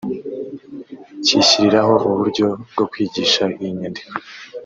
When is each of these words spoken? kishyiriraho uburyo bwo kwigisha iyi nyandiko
kishyiriraho 1.25 1.93
uburyo 2.07 2.47
bwo 2.71 2.85
kwigisha 2.91 3.43
iyi 3.61 3.71
nyandiko 3.79 4.11